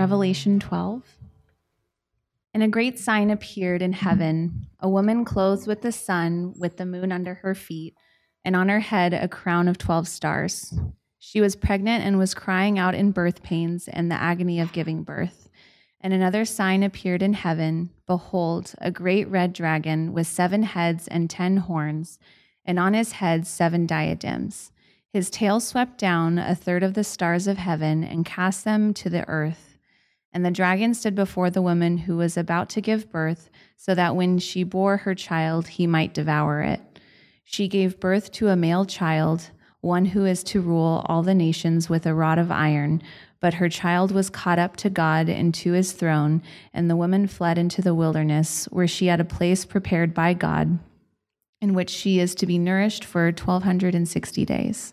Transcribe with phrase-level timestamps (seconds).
[0.00, 1.02] Revelation 12.
[2.54, 6.86] And a great sign appeared in heaven a woman clothed with the sun, with the
[6.86, 7.94] moon under her feet,
[8.42, 10.72] and on her head a crown of 12 stars.
[11.18, 15.02] She was pregnant and was crying out in birth pains and the agony of giving
[15.02, 15.50] birth.
[16.00, 21.28] And another sign appeared in heaven Behold, a great red dragon with seven heads and
[21.28, 22.18] ten horns,
[22.64, 24.72] and on his head seven diadems.
[25.12, 29.10] His tail swept down a third of the stars of heaven and cast them to
[29.10, 29.69] the earth.
[30.32, 34.14] And the dragon stood before the woman who was about to give birth, so that
[34.14, 36.80] when she bore her child, he might devour it.
[37.44, 41.88] She gave birth to a male child, one who is to rule all the nations
[41.88, 43.02] with a rod of iron.
[43.40, 46.42] But her child was caught up to God and to his throne,
[46.72, 50.78] and the woman fled into the wilderness, where she had a place prepared by God,
[51.60, 54.92] in which she is to be nourished for 1260 days.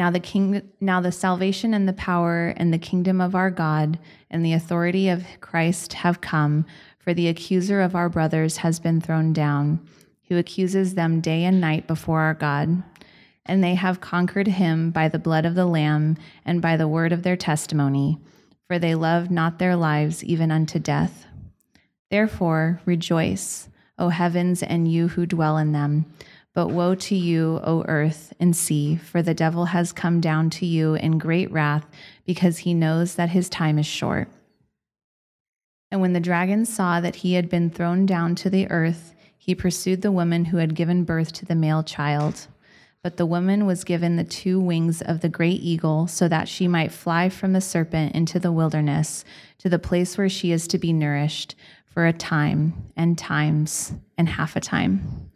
[0.00, 3.98] Now the king now the salvation and the power and the kingdom of our God
[4.30, 6.64] and the authority of Christ have come,
[6.98, 9.86] for the accuser of our brothers has been thrown down,
[10.26, 12.82] who accuses them day and night before our God.
[13.44, 17.12] And they have conquered him by the blood of the Lamb and by the word
[17.12, 18.18] of their testimony,
[18.68, 21.26] for they loved not their lives even unto death.
[22.10, 26.06] Therefore, rejoice, O heavens, and you who dwell in them.
[26.60, 30.66] But woe to you, O earth and sea, for the devil has come down to
[30.66, 31.86] you in great wrath,
[32.26, 34.28] because he knows that his time is short.
[35.90, 39.54] And when the dragon saw that he had been thrown down to the earth, he
[39.54, 42.46] pursued the woman who had given birth to the male child.
[43.02, 46.68] But the woman was given the two wings of the great eagle, so that she
[46.68, 49.24] might fly from the serpent into the wilderness,
[49.60, 51.54] to the place where she is to be nourished
[51.86, 55.30] for a time, and times, and half a time.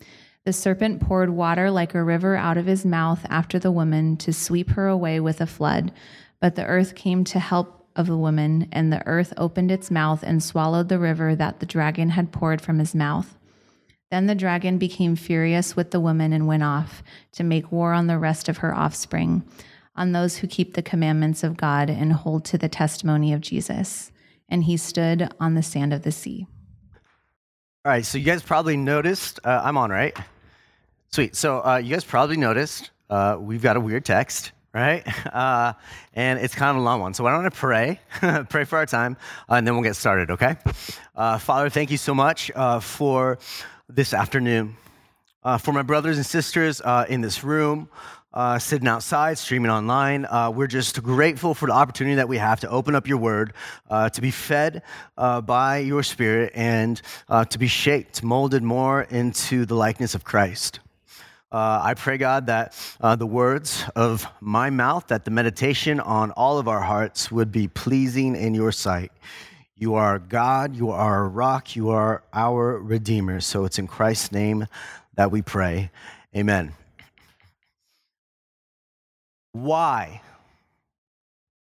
[0.44, 4.32] The serpent poured water like a river out of his mouth after the woman to
[4.32, 5.90] sweep her away with a flood.
[6.38, 10.22] But the earth came to help of the woman, and the earth opened its mouth
[10.22, 13.38] and swallowed the river that the dragon had poured from his mouth.
[14.10, 17.02] Then the dragon became furious with the woman and went off
[17.32, 19.44] to make war on the rest of her offspring,
[19.96, 24.12] on those who keep the commandments of God and hold to the testimony of Jesus.
[24.48, 26.46] And he stood on the sand of the sea.
[27.86, 30.16] All right, so you guys probably noticed, uh, I'm on, right?
[31.14, 31.36] Sweet.
[31.36, 35.06] So uh, you guys probably noticed uh, we've got a weird text, right?
[35.32, 35.72] Uh,
[36.14, 37.14] and it's kind of a long one.
[37.14, 38.00] So why don't I pray,
[38.48, 39.16] pray for our time,
[39.48, 40.56] uh, and then we'll get started, okay?
[41.14, 43.38] Uh, Father, thank you so much for
[43.88, 44.76] this afternoon.
[45.44, 47.88] Uh, for my brothers and sisters uh, in this room,
[48.32, 52.58] uh, sitting outside, streaming online, uh, we're just grateful for the opportunity that we have
[52.58, 53.52] to open up your word,
[53.88, 54.82] uh, to be fed
[55.16, 57.00] uh, by your spirit, and
[57.50, 60.80] to be shaped, molded more into the likeness of Christ.
[61.54, 66.32] Uh, I pray, God, that uh, the words of my mouth, that the meditation on
[66.32, 69.12] all of our hearts would be pleasing in your sight.
[69.76, 73.38] You are God, you are our rock, you are our Redeemer.
[73.38, 74.66] So it's in Christ's name
[75.14, 75.92] that we pray.
[76.36, 76.72] Amen.
[79.52, 80.22] Why?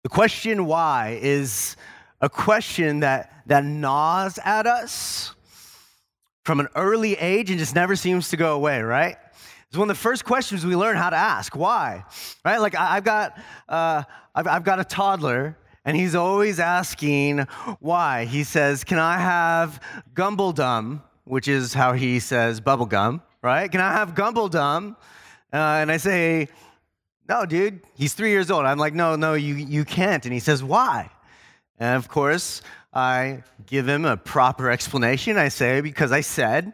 [0.02, 1.76] The question why is
[2.20, 5.36] a question that, that gnaws at us
[6.44, 9.18] from an early age and just never seems to go away, right?
[9.68, 11.54] It's one of the first questions we learn how to ask.
[11.54, 12.04] Why?
[12.42, 12.56] Right?
[12.56, 14.02] Like I, have got, uh,
[14.34, 17.40] I've, I've got a toddler and he's always asking
[17.80, 18.24] why.
[18.24, 19.78] He says, Can I have
[20.14, 23.70] gumbledum, which is how he says bubblegum, right?
[23.70, 24.96] Can I have gumbledum?
[25.52, 26.48] Uh, and I say,
[27.28, 28.64] No, dude, he's three years old.
[28.64, 30.24] I'm like, No, no, you, you can't.
[30.24, 31.10] And he says, Why?
[31.78, 32.62] And of course,
[32.94, 35.36] I give him a proper explanation.
[35.36, 36.72] I say, Because I said.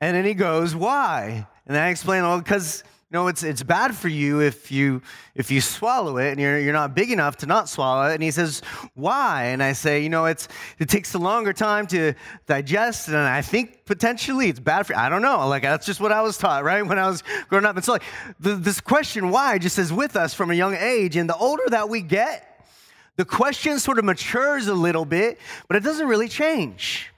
[0.00, 1.46] And then he goes, Why?
[1.70, 5.02] And I explain, Well, because you know, it's, it's bad for you if you
[5.36, 8.14] if you swallow it and you're, you're not big enough to not swallow it.
[8.14, 8.60] And he says,
[8.94, 9.44] why?
[9.46, 10.48] And I say, you know, it's
[10.80, 12.14] it takes a longer time to
[12.46, 14.98] digest, and I think potentially it's bad for you.
[14.98, 15.46] I don't know.
[15.46, 16.84] Like that's just what I was taught, right?
[16.84, 17.76] When I was growing up.
[17.76, 18.02] And so like
[18.40, 21.14] the, this question why just is with us from a young age.
[21.14, 22.66] And the older that we get,
[23.14, 25.38] the question sort of matures a little bit,
[25.68, 27.12] but it doesn't really change.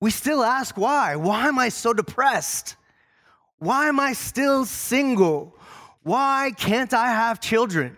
[0.00, 1.16] We still ask why.
[1.16, 2.76] Why am I so depressed?
[3.64, 5.56] Why am I still single?
[6.02, 7.96] Why can't I have children?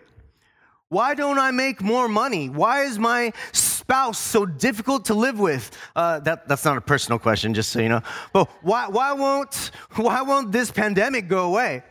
[0.87, 2.47] Why don't I make more money?
[2.47, 5.69] Why is my spouse so difficult to live with?
[5.93, 8.01] Uh, that, that's not a personal question, just so you know.
[8.31, 11.83] But why, why, won't, why won't this pandemic go away?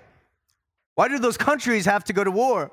[0.94, 2.72] Why do those countries have to go to war?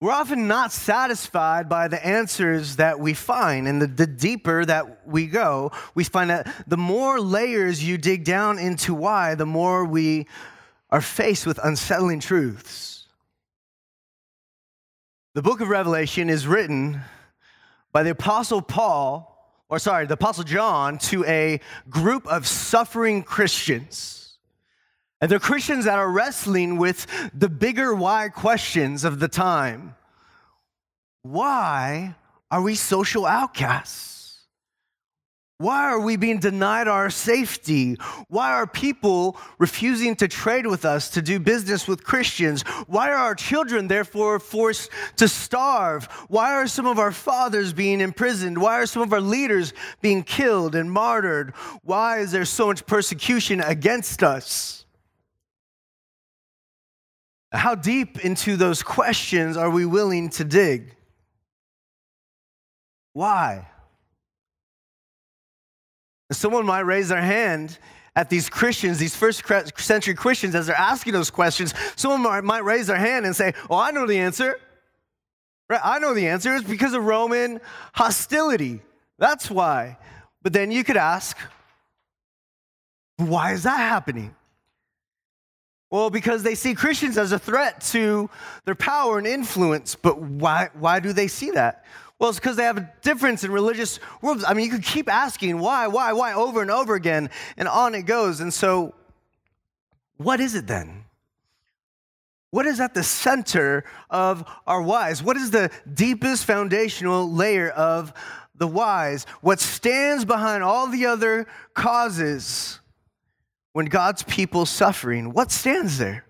[0.00, 3.68] We're often not satisfied by the answers that we find.
[3.68, 8.24] And the, the, deeper that we go, we find that the more layers you dig
[8.24, 10.26] down into why, the more we
[10.88, 13.08] are faced with unsettling truths.
[15.34, 17.02] The book of Revelation is written
[17.92, 21.60] by the Apostle Paul, or sorry, the Apostle John, to a
[21.90, 24.19] group of suffering Christians.
[25.20, 29.94] And they're Christians that are wrestling with the bigger why questions of the time.
[31.22, 32.14] Why
[32.50, 34.10] are we social outcasts?
[35.58, 37.98] Why are we being denied our safety?
[38.28, 42.62] Why are people refusing to trade with us to do business with Christians?
[42.86, 46.06] Why are our children therefore forced to starve?
[46.28, 48.56] Why are some of our fathers being imprisoned?
[48.56, 51.52] Why are some of our leaders being killed and martyred?
[51.82, 54.79] Why is there so much persecution against us?
[57.52, 60.94] How deep into those questions are we willing to dig?
[63.12, 63.66] Why?
[66.30, 67.76] Someone might raise their hand
[68.14, 69.42] at these Christians, these first
[69.78, 71.74] century Christians, as they're asking those questions.
[71.96, 74.56] Someone might raise their hand and say, Oh, I know the answer.
[75.68, 75.80] Right?
[75.82, 76.54] I know the answer.
[76.54, 77.60] It's because of Roman
[77.94, 78.80] hostility.
[79.18, 79.98] That's why.
[80.42, 81.36] But then you could ask,
[83.16, 84.34] Why is that happening?
[85.90, 88.30] Well, because they see Christians as a threat to
[88.64, 89.96] their power and influence.
[89.96, 91.84] But why, why do they see that?
[92.18, 94.44] Well, it's because they have a difference in religious worlds.
[94.46, 97.94] I mean, you could keep asking why, why, why over and over again, and on
[97.94, 98.40] it goes.
[98.40, 98.94] And so,
[100.18, 101.04] what is it then?
[102.50, 105.22] What is at the center of our whys?
[105.22, 108.12] What is the deepest foundational layer of
[108.54, 109.24] the whys?
[109.40, 112.79] What stands behind all the other causes
[113.80, 115.32] when God's people suffering?
[115.32, 116.26] What stands there?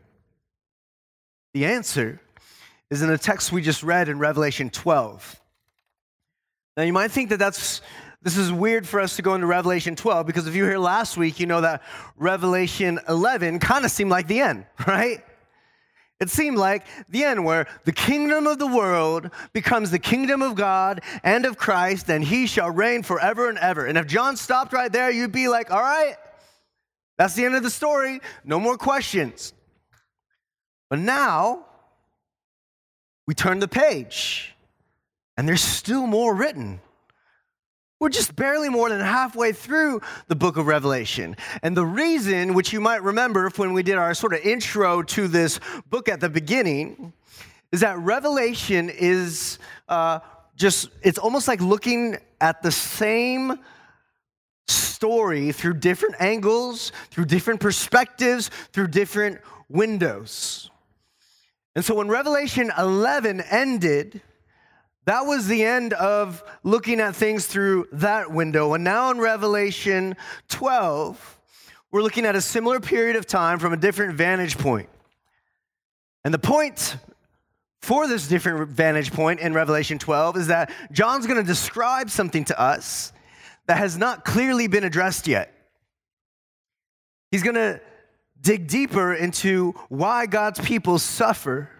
[1.52, 2.20] The answer
[2.90, 5.40] is in the text we just read in Revelation 12.
[6.76, 7.80] Now, you might think that that's
[8.22, 10.78] this is weird for us to go into Revelation 12 because if you were here
[10.78, 11.82] last week, you know that
[12.16, 15.18] Revelation 11 kind of seemed like the end, right?
[16.20, 20.54] It seemed like the end where the kingdom of the world becomes the kingdom of
[20.54, 23.86] God and of Christ, and he shall reign forever and ever.
[23.86, 26.14] And if John stopped right there, you'd be like, all right,
[27.20, 28.22] that's the end of the story.
[28.46, 29.52] No more questions.
[30.88, 31.66] But now,
[33.26, 34.54] we turn the page
[35.36, 36.80] and there's still more written.
[37.98, 41.36] We're just barely more than halfway through the book of Revelation.
[41.62, 45.28] And the reason, which you might remember when we did our sort of intro to
[45.28, 47.12] this book at the beginning,
[47.70, 49.58] is that Revelation is
[49.90, 50.20] uh,
[50.56, 53.58] just, it's almost like looking at the same
[54.70, 60.70] story through different angles, through different perspectives, through different windows.
[61.74, 64.20] And so when Revelation 11 ended,
[65.06, 68.74] that was the end of looking at things through that window.
[68.74, 70.16] And now in Revelation
[70.48, 71.38] 12,
[71.90, 74.88] we're looking at a similar period of time from a different vantage point.
[76.24, 76.96] And the point
[77.80, 82.44] for this different vantage point in Revelation 12 is that John's going to describe something
[82.44, 83.12] to us
[83.70, 85.54] that has not clearly been addressed yet.
[87.30, 87.80] He's going to
[88.40, 91.70] dig deeper into why God's people suffer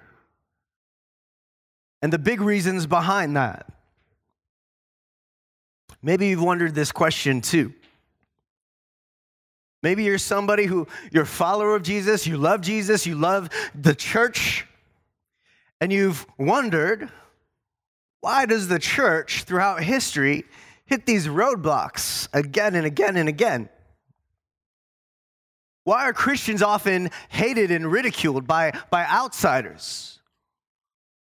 [2.01, 3.67] and the big reasons behind that.
[6.01, 7.75] Maybe you've wondered this question too.
[9.83, 13.97] Maybe you're somebody who you're a follower of Jesus, you love Jesus, you love the
[13.97, 14.65] church,
[15.81, 17.11] and you've wondered
[18.21, 20.45] why does the church throughout history
[20.91, 23.69] hit these roadblocks again and again and again?
[25.85, 30.19] Why are Christians often hated and ridiculed by, by outsiders?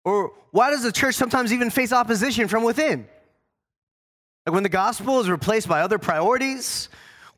[0.05, 3.07] Or why does the church sometimes even face opposition from within?
[4.45, 6.89] Like when the gospel is replaced by other priorities,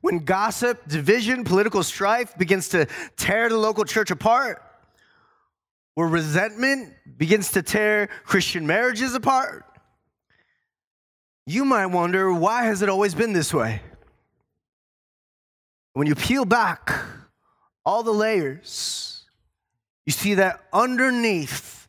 [0.02, 4.62] when gossip, division, political strife begins to tear the local church apart,
[5.96, 9.66] where resentment begins to tear Christian marriages apart,
[11.48, 13.82] you might wonder why has it always been this way?
[15.94, 16.94] When you peel back
[17.86, 19.24] all the layers,
[20.06, 21.88] you see that underneath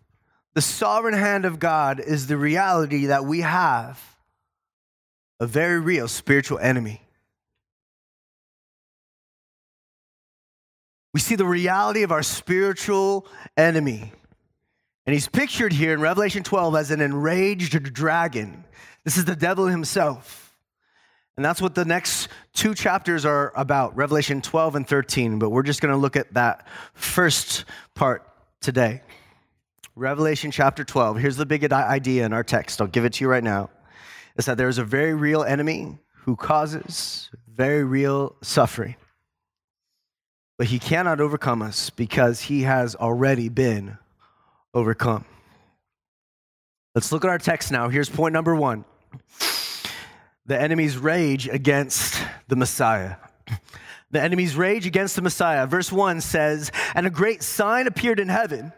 [0.54, 4.00] the sovereign hand of God is the reality that we have
[5.40, 7.02] a very real spiritual enemy.
[11.12, 14.12] We see the reality of our spiritual enemy.
[15.04, 18.64] And he's pictured here in Revelation 12 as an enraged dragon.
[19.08, 20.54] This is the devil himself.
[21.38, 25.38] And that's what the next two chapters are about Revelation 12 and 13.
[25.38, 29.00] But we're just going to look at that first part today.
[29.96, 31.16] Revelation chapter 12.
[31.16, 32.82] Here's the big idea in our text.
[32.82, 33.70] I'll give it to you right now.
[34.36, 38.96] Is that there is a very real enemy who causes very real suffering.
[40.58, 43.96] But he cannot overcome us because he has already been
[44.74, 45.24] overcome.
[46.94, 47.88] Let's look at our text now.
[47.88, 48.84] Here's point number one
[50.46, 53.16] the enemy's rage against the Messiah.
[54.10, 55.66] The enemy's rage against the Messiah.
[55.66, 58.72] Verse 1 says, And a great sign appeared in heaven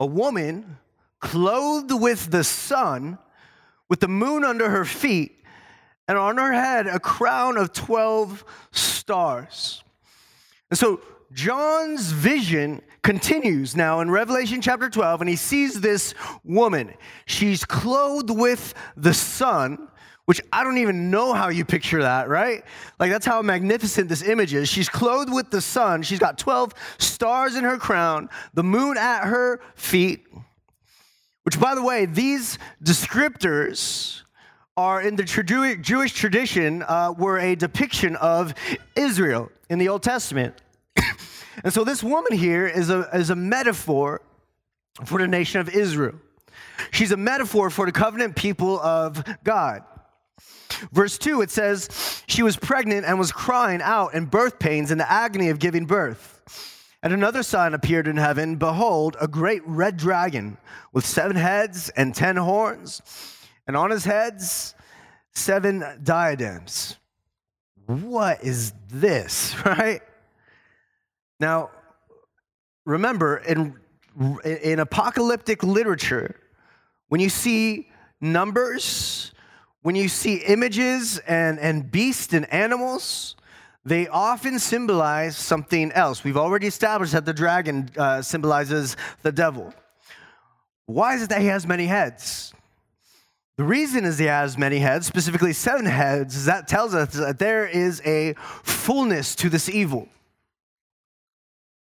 [0.00, 0.78] a woman
[1.20, 3.18] clothed with the sun,
[3.88, 5.44] with the moon under her feet,
[6.08, 9.84] and on her head a crown of 12 stars.
[10.70, 11.00] And so
[11.32, 16.14] John's vision continues now in Revelation chapter 12, and he sees this
[16.44, 16.94] woman.
[17.26, 19.88] She's clothed with the sun,
[20.26, 22.62] which I don't even know how you picture that, right?
[22.98, 24.68] Like, that's how magnificent this image is.
[24.68, 26.02] She's clothed with the sun.
[26.02, 30.26] She's got 12 stars in her crown, the moon at her feet.
[31.42, 34.22] Which, by the way, these descriptors
[34.76, 38.54] are in the Jewish tradition, uh, were a depiction of
[38.94, 40.54] Israel in the Old Testament.
[41.64, 44.22] And so this woman here is a, is a metaphor
[45.04, 46.14] for the nation of Israel.
[46.90, 49.84] She's a metaphor for the covenant people of God.
[50.92, 54.98] Verse 2, it says, She was pregnant and was crying out in birth pains in
[54.98, 56.40] the agony of giving birth.
[57.02, 60.58] And another sign appeared in heaven Behold, a great red dragon
[60.92, 63.02] with seven heads and ten horns,
[63.66, 64.74] and on his heads,
[65.32, 66.96] seven diadems.
[67.86, 70.02] What is this, right?
[71.40, 71.70] Now,
[72.84, 73.74] remember, in,
[74.44, 76.36] in apocalyptic literature,
[77.08, 77.88] when you see
[78.20, 79.32] numbers,
[79.82, 83.36] when you see images and, and beasts and animals,
[83.86, 86.22] they often symbolize something else.
[86.22, 89.72] We've already established that the dragon uh, symbolizes the devil.
[90.84, 92.52] Why is it that he has many heads?
[93.56, 97.38] The reason is he has many heads, specifically seven heads, is that tells us that
[97.38, 100.08] there is a fullness to this evil.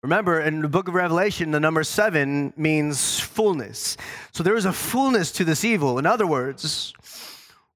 [0.04, 3.96] Remember, in the book of Revelation, the number seven means fullness.
[4.34, 5.98] So there is a fullness to this evil.
[5.98, 6.94] In other words,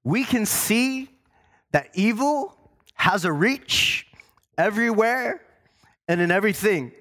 [0.04, 1.10] we can see
[1.72, 2.54] that evil
[2.96, 4.08] has a reach
[4.58, 5.42] everywhere
[6.10, 6.92] and in everything.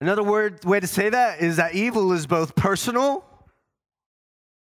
[0.00, 3.24] Another word, way to say that is that evil is both personal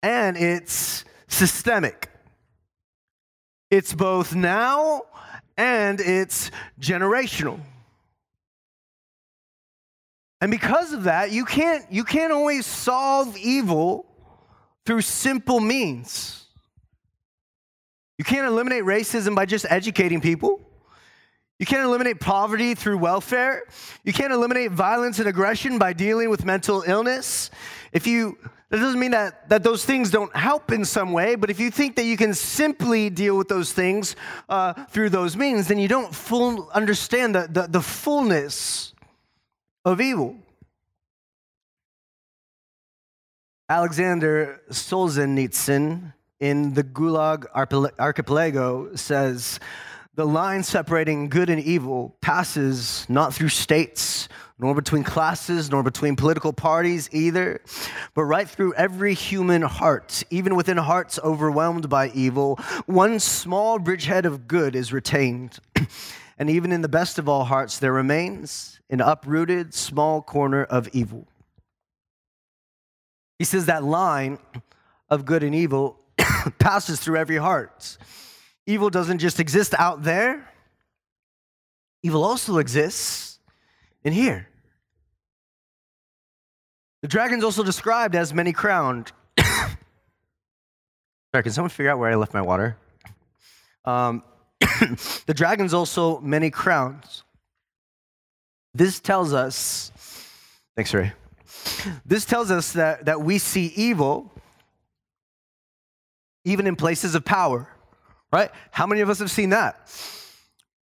[0.04, 2.10] and it's systemic.
[3.72, 5.04] It's both now
[5.58, 7.60] and it's generational.
[10.42, 14.08] And because of that, you can't, you can't always solve evil
[14.86, 16.46] through simple means.
[18.18, 20.60] You can't eliminate racism by just educating people.
[21.60, 23.64] You can't eliminate poverty through welfare.
[24.04, 27.52] You can't eliminate violence and aggression by dealing with mental illness.
[27.94, 28.38] If you
[28.72, 31.70] that doesn't mean that, that those things don't help in some way, but if you
[31.70, 34.16] think that you can simply deal with those things
[34.48, 38.91] uh, through those means, then you don't full understand the, the, the fullness
[39.86, 40.36] of evil.
[43.70, 47.46] Alexander Solzhenitsyn in the Gulag
[48.00, 49.60] Archipelago says,
[50.16, 54.28] the line separating good and evil passes not through states,
[54.60, 57.62] nor between classes, nor between political parties either,
[58.14, 60.22] but right through every human heart.
[60.30, 62.58] Even within hearts overwhelmed by evil,
[62.88, 65.60] one small bridgehead of good is retained.
[66.38, 70.90] and even in the best of all hearts, there remains an uprooted small corner of
[70.92, 71.28] evil.
[73.40, 74.38] He says that line
[75.10, 76.00] of good and evil
[76.60, 77.98] passes through every heart.
[78.68, 80.48] Evil doesn't just exist out there,
[82.04, 83.40] evil also exists
[84.04, 84.48] in here.
[87.02, 89.12] The dragon's also described as many crowned.
[89.40, 89.78] Sorry,
[91.42, 92.78] can someone figure out where I left my water?
[93.86, 94.22] Um,
[95.26, 97.24] the dragon's also many crowns.
[98.74, 99.92] This tells us,
[100.76, 101.14] thanks, Ray.
[102.06, 104.32] This tells us that, that we see evil
[106.44, 107.68] even in places of power,
[108.32, 108.50] right?
[108.72, 109.90] How many of us have seen that?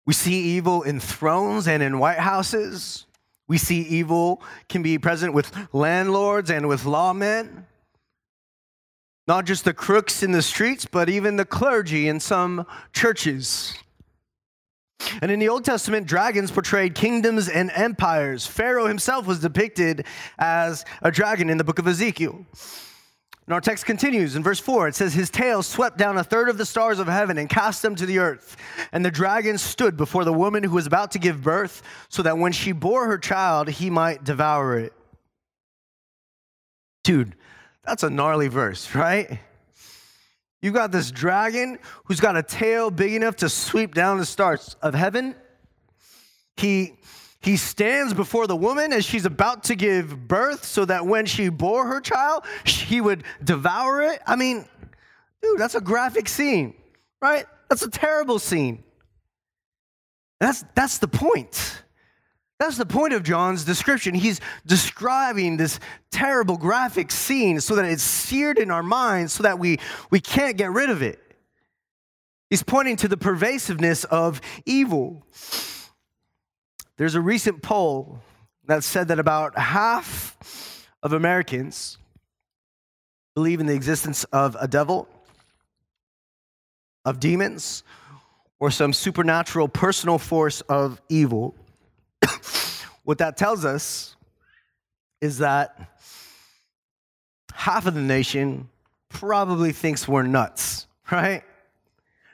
[0.06, 3.06] We see evil in thrones and in White Houses.
[3.48, 7.66] We see evil can be present with landlords and with lawmen.
[9.28, 13.76] Not just the crooks in the streets, but even the clergy in some churches.
[15.22, 18.46] And in the Old Testament, dragons portrayed kingdoms and empires.
[18.46, 20.06] Pharaoh himself was depicted
[20.38, 22.46] as a dragon in the book of Ezekiel.
[23.50, 24.90] And our text continues in verse 4.
[24.90, 27.82] It says, His tail swept down a third of the stars of heaven and cast
[27.82, 28.56] them to the earth.
[28.92, 32.38] And the dragon stood before the woman who was about to give birth, so that
[32.38, 34.94] when she bore her child, he might devour it.
[37.04, 37.34] Dude,
[37.84, 39.40] that's a gnarly verse, right?
[40.62, 44.76] You've got this dragon who's got a tail big enough to sweep down the stars
[44.82, 45.36] of heaven.
[46.58, 46.98] He,
[47.40, 51.48] he stands before the woman as she's about to give birth so that when she
[51.48, 54.22] bore her child, he would devour it.
[54.28, 54.66] I mean,
[55.42, 56.74] dude, that's a graphic scene,
[57.22, 57.46] right?
[57.70, 58.84] That's a terrible scene.
[60.42, 61.84] That's, that's the point.
[62.60, 64.14] That's the point of John's description.
[64.14, 65.80] He's describing this
[66.12, 70.58] terrible graphic scene so that it's seared in our minds so that we, we can't
[70.58, 71.20] get rid of it.
[72.50, 75.26] He's pointing to the pervasiveness of evil.
[76.98, 78.20] There's a recent poll
[78.66, 81.98] that said that about half of Americans
[83.36, 85.08] believe in the existence of a devil,
[87.06, 87.84] of demons,
[88.60, 91.56] or some supernatural personal force of evil.
[93.04, 94.16] what that tells us
[95.22, 96.00] is that
[97.54, 98.70] half of the nation
[99.10, 101.44] probably thinks we're nuts, right?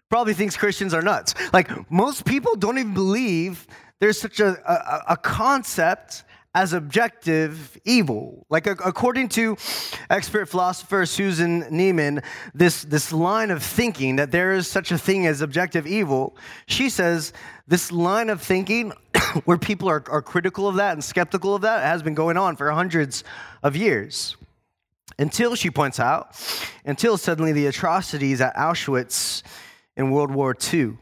[0.10, 1.34] Probably thinks Christians are nuts.
[1.52, 3.66] Like most people don't even believe
[4.00, 6.25] there's such a, a, a concept
[6.56, 8.46] as objective evil.
[8.50, 9.58] Like, according to
[10.10, 15.28] expert philosopher Susan Neiman, this, this line of thinking that there is such a thing
[15.28, 17.34] as objective evil, she says
[17.68, 18.94] this line of thinking
[19.44, 22.56] where people are, are critical of that and skeptical of that has been going on
[22.56, 23.26] for hundreds
[23.62, 24.38] of years.
[25.20, 26.42] Until, she points out,
[26.86, 29.44] until suddenly the atrocities at Auschwitz
[29.98, 30.98] in World War II.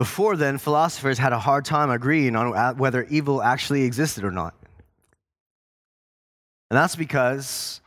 [0.00, 4.30] Before then, philosophers had a hard time agreeing on uh, whether evil actually existed or
[4.30, 4.54] not.
[6.70, 7.82] And that's because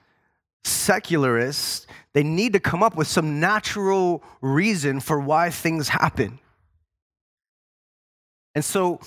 [0.63, 6.37] secularists, they need to come up with some natural reason for why things happen.
[8.53, 8.99] And so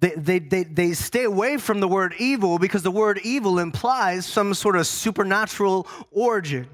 [0.00, 4.24] they, they, they, they stay away from the word evil because the word evil implies
[4.24, 6.66] some sort of supernatural origin.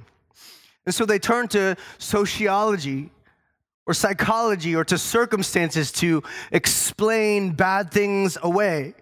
[0.84, 3.10] And so they turn to sociology
[3.86, 8.94] or psychology or to circumstances to explain bad things away.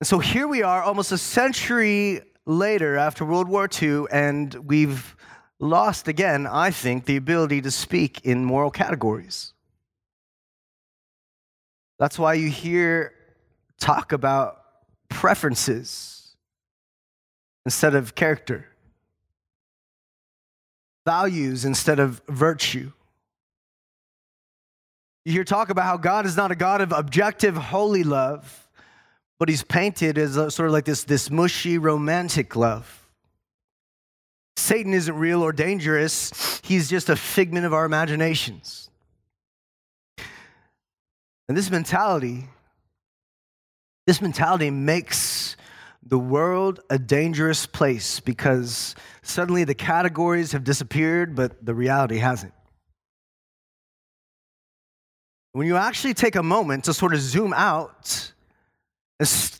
[0.00, 5.16] And so here we are, almost a century later after World War II, and we've
[5.58, 9.54] lost again, I think, the ability to speak in moral categories.
[11.98, 13.12] That's why you hear
[13.80, 14.62] talk about
[15.08, 16.36] preferences
[17.64, 18.66] instead of character,
[21.04, 22.92] values instead of virtue.
[25.28, 28.66] You hear talk about how God is not a God of objective, holy love,
[29.38, 33.06] but he's painted as a, sort of like this, this mushy, romantic love.
[34.56, 38.88] Satan isn't real or dangerous, he's just a figment of our imaginations.
[41.46, 42.48] And this mentality,
[44.06, 45.58] this mentality makes
[46.02, 52.54] the world a dangerous place because suddenly the categories have disappeared, but the reality hasn't.
[55.58, 58.32] When you actually take a moment to sort of zoom out,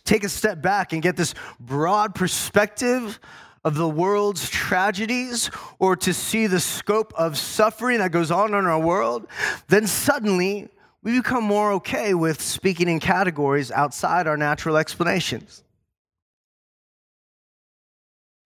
[0.05, 3.19] take a step back and get this broad perspective
[3.65, 8.65] of the world's tragedies or to see the scope of suffering that goes on in
[8.65, 9.27] our world,
[9.67, 10.69] then suddenly
[11.03, 15.65] we become more okay with speaking in categories outside our natural explanations.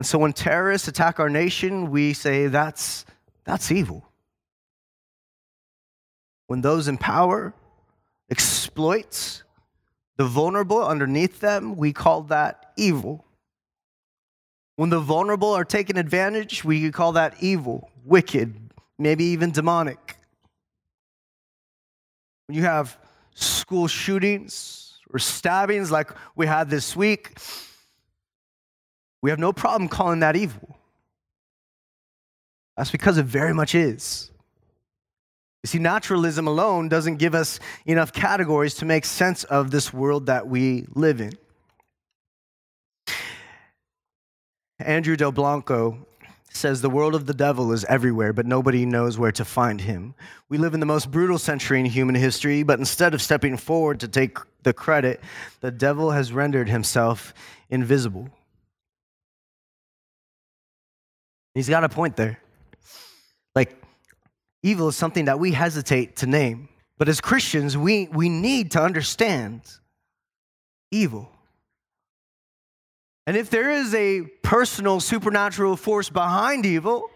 [0.00, 3.04] And so when terrorists attack our nation, we say that's,
[3.44, 4.08] that's evil
[6.52, 7.54] when those in power
[8.30, 9.42] exploit
[10.18, 13.24] the vulnerable underneath them, we call that evil.
[14.76, 18.54] When the vulnerable are taken advantage, we call that evil, wicked,
[18.98, 20.18] maybe even demonic.
[22.48, 22.98] When you have
[23.32, 27.38] school shootings or stabbings like we had this week,
[29.22, 30.76] we have no problem calling that evil.
[32.76, 34.31] That's because it very much is.
[35.62, 40.26] You see, naturalism alone doesn't give us enough categories to make sense of this world
[40.26, 41.32] that we live in.
[44.80, 46.04] Andrew Delbanco
[46.50, 50.14] says the world of the devil is everywhere, but nobody knows where to find him.
[50.48, 54.00] We live in the most brutal century in human history, but instead of stepping forward
[54.00, 55.20] to take the credit,
[55.60, 57.32] the devil has rendered himself
[57.70, 58.28] invisible.
[61.54, 62.38] He's got a point there.
[63.54, 63.82] Like,
[64.62, 66.68] evil is something that we hesitate to name.
[66.98, 69.62] But as Christians, we, we need to understand
[70.90, 71.30] evil.
[73.26, 77.08] And if there is a personal supernatural force behind evil,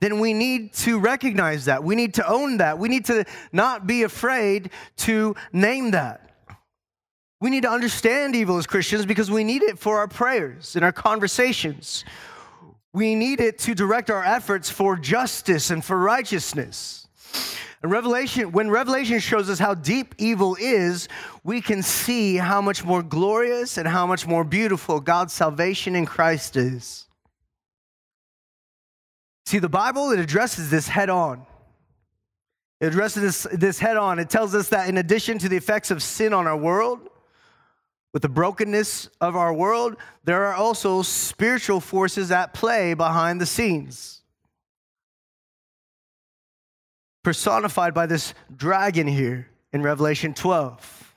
[0.00, 1.82] then we need to recognize that.
[1.82, 2.78] We need to own that.
[2.78, 6.20] We need to not be afraid to name that.
[7.40, 10.84] We need to understand evil as Christians because we need it for our prayers and
[10.84, 12.04] our conversations.
[12.94, 17.08] We need it to direct our efforts for justice and for righteousness.
[17.82, 21.08] And Revelation, when Revelation shows us how deep evil is,
[21.42, 26.06] we can see how much more glorious and how much more beautiful God's salvation in
[26.06, 27.06] Christ is.
[29.44, 31.44] See, the Bible, it addresses this head on.
[32.80, 34.20] It addresses this, this head on.
[34.20, 37.08] It tells us that in addition to the effects of sin on our world,
[38.14, 43.46] with the brokenness of our world, there are also spiritual forces at play behind the
[43.46, 44.22] scenes.
[47.24, 51.14] Personified by this dragon here in Revelation 12.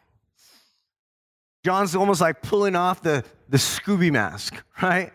[1.63, 5.13] John's almost like pulling off the, the Scooby mask, right?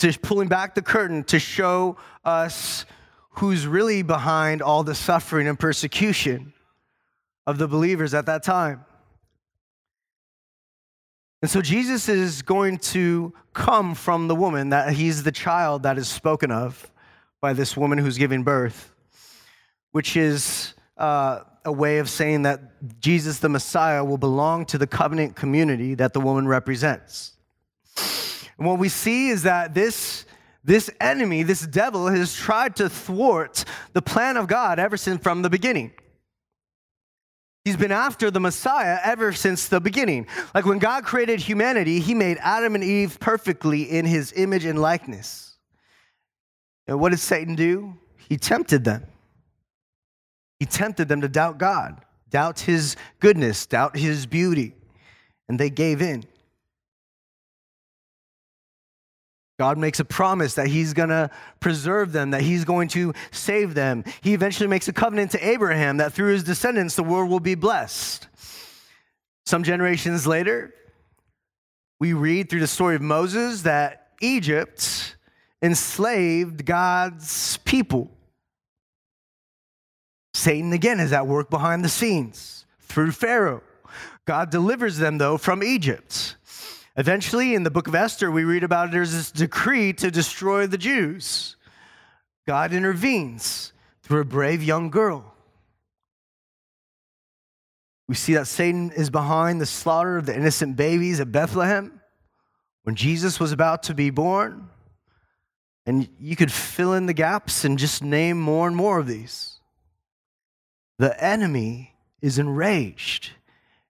[0.00, 2.86] Just pulling back the curtain to show us
[3.30, 6.52] who's really behind all the suffering and persecution
[7.46, 8.84] of the believers at that time.
[11.40, 15.96] And so Jesus is going to come from the woman, that he's the child that
[15.96, 16.90] is spoken of
[17.40, 18.92] by this woman who's giving birth,
[19.92, 24.86] which is uh, a way of saying that Jesus the Messiah will belong to the
[24.86, 27.34] covenant community that the woman represents.
[28.58, 30.24] And what we see is that this,
[30.64, 35.42] this enemy, this devil, has tried to thwart the plan of God ever since from
[35.42, 35.92] the beginning.
[37.68, 40.26] He's been after the Messiah ever since the beginning.
[40.54, 44.78] Like when God created humanity, he made Adam and Eve perfectly in his image and
[44.78, 45.58] likeness.
[46.86, 47.98] And what did Satan do?
[48.26, 49.04] He tempted them.
[50.58, 54.72] He tempted them to doubt God, doubt his goodness, doubt his beauty,
[55.46, 56.24] and they gave in.
[59.58, 63.74] God makes a promise that he's going to preserve them, that he's going to save
[63.74, 64.04] them.
[64.20, 67.56] He eventually makes a covenant to Abraham that through his descendants the world will be
[67.56, 68.28] blessed.
[69.46, 70.72] Some generations later,
[71.98, 75.16] we read through the story of Moses that Egypt
[75.60, 78.10] enslaved God's people.
[80.34, 83.62] Satan again is at work behind the scenes through Pharaoh.
[84.24, 86.36] God delivers them, though, from Egypt.
[86.98, 90.76] Eventually, in the book of Esther, we read about there's this decree to destroy the
[90.76, 91.54] Jews.
[92.44, 95.32] God intervenes through a brave young girl.
[98.08, 102.00] We see that Satan is behind the slaughter of the innocent babies at Bethlehem
[102.82, 104.68] when Jesus was about to be born.
[105.86, 109.60] And you could fill in the gaps and just name more and more of these.
[110.98, 113.30] The enemy is enraged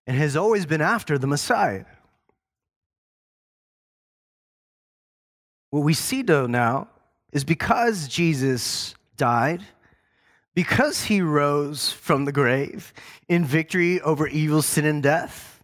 [0.07, 1.87] and has always been after the Messiah.
[5.71, 6.89] What we see, though, now
[7.33, 9.63] is because Jesus died,
[10.55, 12.93] because he rose from the grave
[13.29, 15.63] in victory over evil, sin, and death,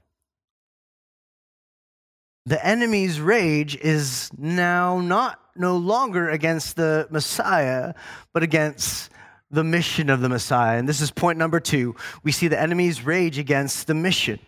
[2.46, 7.94] the enemy's rage is now not no longer against the Messiah,
[8.34, 9.10] but against
[9.50, 10.78] the mission of the Messiah.
[10.78, 11.96] And this is point number two.
[12.22, 14.40] We see the enemy's rage against the mission.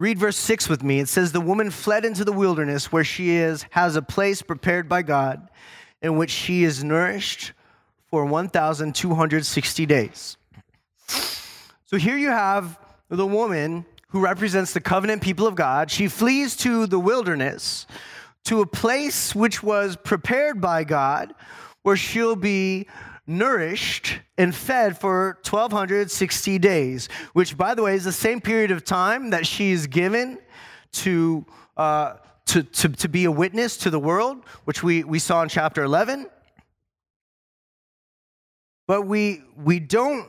[0.00, 1.00] Read verse 6 with me.
[1.00, 4.88] It says, The woman fled into the wilderness where she is, has a place prepared
[4.88, 5.48] by God
[6.00, 7.52] in which she is nourished
[8.08, 10.36] for 1,260 days.
[11.86, 15.90] So here you have the woman who represents the covenant people of God.
[15.90, 17.86] She flees to the wilderness,
[18.44, 21.34] to a place which was prepared by God,
[21.82, 22.86] where she'll be
[23.28, 28.84] nourished and fed for 1260 days, which, by the way, is the same period of
[28.84, 30.38] time that she is given
[30.92, 31.44] to,
[31.76, 32.14] uh,
[32.46, 35.84] to, to, to be a witness to the world, which we, we saw in chapter
[35.84, 36.26] 11.
[38.86, 40.28] But we, we don't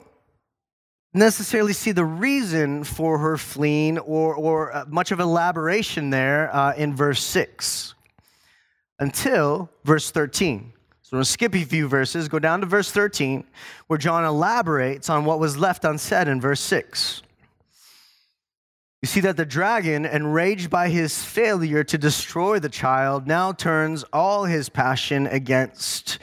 [1.13, 6.73] necessarily see the reason for her fleeing or, or uh, much of elaboration there uh,
[6.75, 7.95] in verse 6
[8.99, 10.73] until verse 13.
[11.10, 13.43] So to skip a few verses, go down to verse 13,
[13.88, 17.24] where John elaborates on what was left unsaid in verse 6.
[19.02, 24.04] You see that the dragon, enraged by his failure to destroy the child, now turns
[24.13, 26.19] all his passion against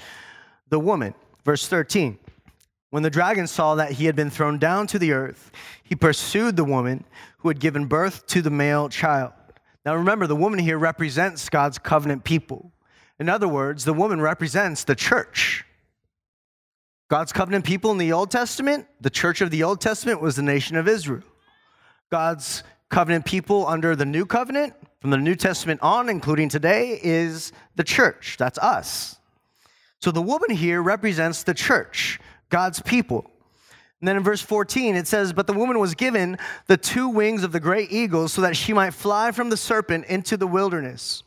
[0.68, 1.14] the woman.
[1.44, 2.16] Verse 13.
[2.90, 5.50] When the dragon saw that he had been thrown down to the earth,
[5.82, 7.02] he pursued the woman
[7.38, 9.32] who had given birth to the male child.
[9.84, 12.70] Now remember, the woman here represents God's covenant people.
[13.18, 15.64] In other words, the woman represents the church.
[17.08, 20.42] God's covenant people in the Old Testament, the church of the Old Testament was the
[20.42, 21.22] nation of Israel.
[22.10, 27.52] God's covenant people under the new covenant, from the New Testament on, including today, is
[27.76, 28.36] the church.
[28.38, 29.16] That's us.
[30.00, 33.30] So the woman here represents the church, God's people.
[34.00, 37.44] And then in verse 14, it says, But the woman was given the two wings
[37.44, 41.22] of the great eagle so that she might fly from the serpent into the wilderness,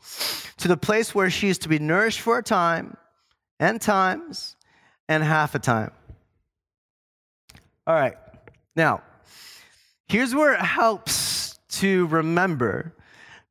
[0.58, 2.96] to the place where she is to be nourished for a time
[3.58, 4.56] and times
[5.08, 5.90] and half a time.
[7.86, 8.16] All right.
[8.76, 9.02] Now,
[10.06, 12.94] here's where it helps to remember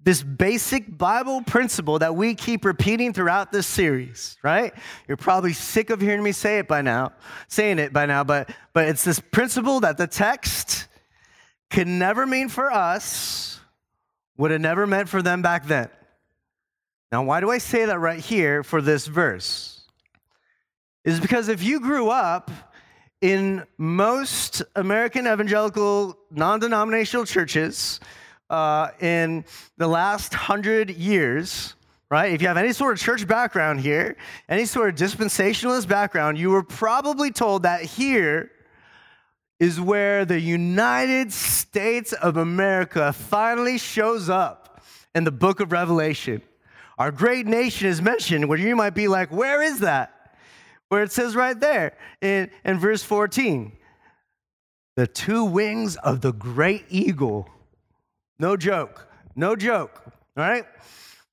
[0.02, 4.74] this basic Bible principle that we keep repeating throughout this series, right?
[5.08, 7.12] You're probably sick of hearing me say it by now,
[7.48, 10.88] saying it by now, but but it's this principle that the text
[11.70, 13.60] can never mean for us
[14.36, 15.90] what it never meant for them back then.
[17.12, 19.80] Now, why do I say that right here for this verse?
[21.04, 22.52] is because if you grew up
[23.22, 28.00] in most American evangelical non denominational churches
[28.50, 29.46] uh, in
[29.78, 31.76] the last hundred years,
[32.10, 32.34] right?
[32.34, 36.50] If you have any sort of church background here, any sort of dispensationalist background, you
[36.50, 38.52] were probably told that here
[39.60, 44.82] is where the United States of America finally shows up
[45.14, 46.42] in the book of Revelation.
[46.98, 50.14] Our great nation is mentioned, where you might be like, where is that?
[50.90, 53.72] where it says right there in, in verse 14
[54.96, 57.48] the two wings of the great eagle.
[58.40, 60.66] No joke, no joke, all right?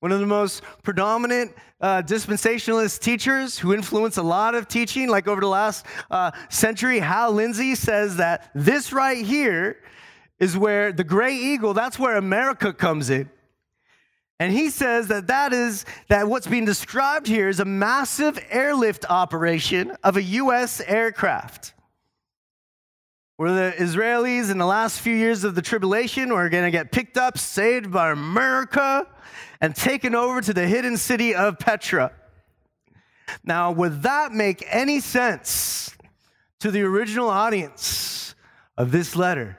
[0.01, 5.27] One of the most predominant uh, dispensationalist teachers who influenced a lot of teaching, like
[5.27, 9.77] over the last uh, century, Hal Lindsey says that this right here
[10.37, 13.29] is where the gray eagle, that's where America comes in.
[14.39, 19.05] And he says that that is that what's being described here is a massive airlift
[19.09, 21.73] operation of a US aircraft.
[23.37, 26.91] Where the Israelis in the last few years of the tribulation were going to get
[26.91, 29.07] picked up, saved by America,
[29.61, 32.11] and taken over to the hidden city of Petra.
[33.43, 35.95] Now, would that make any sense
[36.59, 38.33] to the original audience
[38.75, 39.57] of this letter?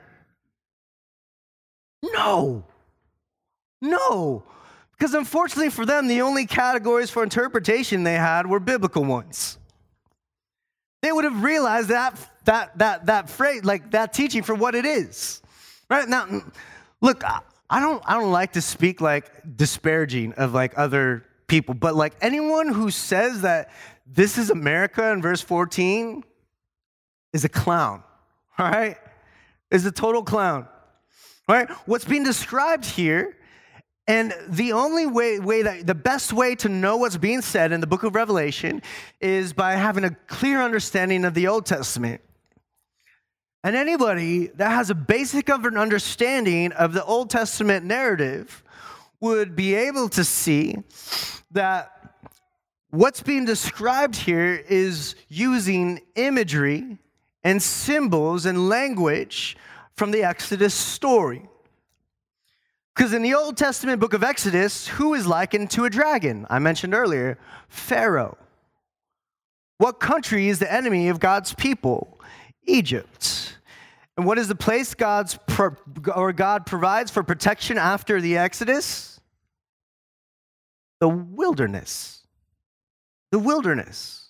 [2.03, 2.65] No.
[3.81, 4.43] No.
[4.97, 9.57] Because unfortunately for them, the only categories for interpretation they had were biblical ones.
[11.01, 14.83] They would have realized that that that that phrase, like that teaching for what it
[14.83, 15.41] is.
[15.87, 16.09] Right?
[16.09, 16.41] Now,
[16.99, 21.95] look, I don't I don't like to speak like disparaging of like other people, but
[21.95, 23.69] like anyone who says that
[24.07, 26.23] this is America in verse 14
[27.33, 28.03] is a clown.
[28.57, 28.97] All right?
[29.69, 30.67] Is a total clown.
[31.47, 31.69] All right?
[31.85, 33.37] What's being described here
[34.07, 37.79] and the only way, way that the best way to know what's being said in
[37.79, 38.81] the book of Revelation
[39.21, 42.21] is by having a clear understanding of the Old Testament.
[43.63, 48.63] And anybody that has a basic of an understanding of the Old Testament narrative
[49.19, 50.77] would be able to see
[51.51, 51.91] that
[52.89, 56.97] what's being described here is using imagery
[57.43, 59.57] and symbols and language
[59.95, 61.49] from the Exodus story.
[62.95, 66.47] Because in the Old Testament book of Exodus, who is likened to a dragon?
[66.49, 68.37] I mentioned earlier Pharaoh.
[69.77, 72.18] What country is the enemy of God's people?
[72.69, 73.55] Egypt.
[74.17, 75.75] And what is the place God's pro-
[76.13, 79.19] or God provides for protection after the Exodus?
[80.99, 82.27] The wilderness.
[83.31, 84.29] The wilderness.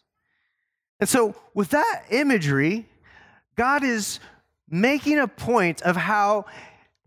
[1.00, 2.86] And so, with that imagery,
[3.56, 4.20] God is
[4.70, 6.46] making a point of how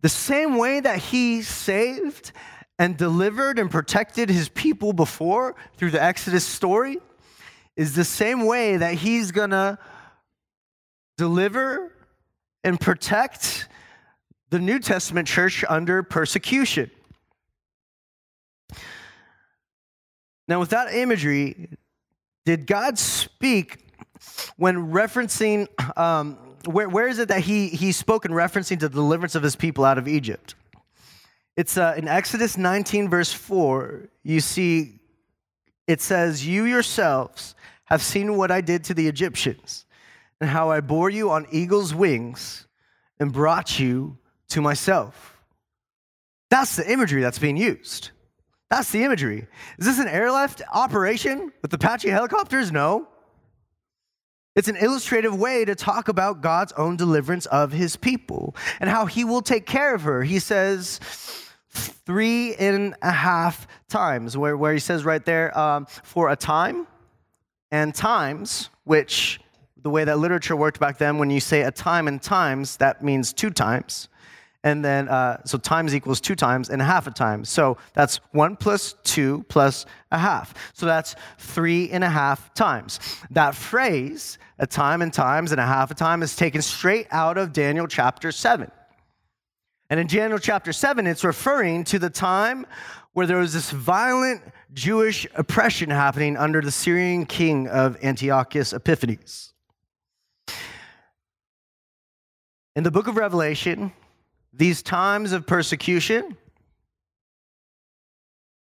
[0.01, 2.33] the same way that he saved
[2.79, 6.99] and delivered and protected his people before through the Exodus story
[7.77, 9.79] is the same way that he's going to
[11.23, 11.93] deliver
[12.65, 13.69] and protect
[14.51, 16.91] the New Testament church under persecution.
[20.49, 21.69] Now, with that imagery,
[22.45, 23.79] did God speak
[24.57, 28.95] when referencing um, where, where is it that he, he spoke in referencing to the
[28.97, 30.57] deliverance of his people out of Egypt?
[31.57, 34.09] It's uh, in Exodus 19, verse 4.
[34.25, 34.99] You see,
[35.87, 37.55] it says, You yourselves
[37.85, 39.87] have seen what I did to the Egyptians,
[40.43, 42.67] and how I bore you on eagle's wings
[43.21, 45.39] and brought you to myself.
[46.51, 48.11] That's the imagery that's being used.
[48.69, 49.47] That's the imagery.
[49.79, 52.73] Is this an airlift operation with Apache helicopters?
[52.73, 53.07] No.
[54.57, 59.07] It's an illustrative way to talk about God's own deliverance of his people and how
[59.07, 60.25] he will take care of her.
[60.25, 60.99] He says
[61.71, 66.89] three and a half times, where, where he says right there, um, for a time
[67.71, 69.39] and times, which
[69.83, 73.03] the way that literature worked back then, when you say a time and times, that
[73.03, 74.09] means two times.
[74.65, 77.45] And then, uh, so times equals two times and a half a time.
[77.45, 80.55] So that's one plus two plus a half.
[80.73, 83.01] So that's three and a half times.
[83.31, 87.39] That phrase, a time and times and a half a time, is taken straight out
[87.39, 88.71] of Daniel chapter 7.
[89.91, 92.65] And in Daniel chapter 7, it's referring to the time
[93.15, 94.43] where there was this violent
[94.73, 99.52] Jewish oppression happening under the Syrian king of Antiochus Epiphanes.
[102.75, 103.93] In the book of Revelation,
[104.53, 106.39] these times of persecution,